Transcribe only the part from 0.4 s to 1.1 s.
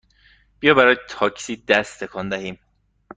بیا برای